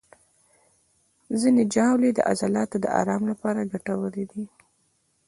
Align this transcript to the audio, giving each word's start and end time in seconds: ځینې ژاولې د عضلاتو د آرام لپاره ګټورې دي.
ځینې 1.39 1.63
ژاولې 1.73 2.09
د 2.13 2.19
عضلاتو 2.31 2.77
د 2.81 2.85
آرام 2.99 3.23
لپاره 3.31 3.69
ګټورې 3.71 4.25
دي. 4.31 4.45